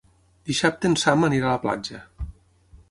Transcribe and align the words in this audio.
Dissabte 0.51 0.89
en 0.91 0.97
Sam 1.03 1.27
anirà 1.29 1.47
a 1.51 1.55
la 1.57 1.61
platja. 1.67 2.03